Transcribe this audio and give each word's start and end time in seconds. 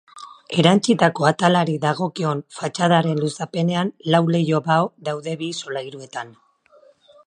Erantsitako 0.61 1.27
atalari 1.31 1.75
dagokion 1.83 2.41
fatxadaren 2.61 3.23
luzapenean 3.27 3.95
lau 4.15 4.25
leiho-bao 4.33 4.93
daude 5.11 5.41
bi 5.45 5.55
solairutan. 5.63 6.39